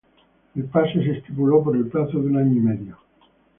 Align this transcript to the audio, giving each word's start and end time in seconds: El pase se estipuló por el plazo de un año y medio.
El 0.55 0.63
pase 0.65 0.93
se 0.95 1.11
estipuló 1.19 1.61
por 1.63 1.75
el 1.77 1.85
plazo 1.87 2.17
de 2.19 2.25
un 2.25 2.35
año 2.37 2.53
y 2.53 2.59
medio. 2.59 2.97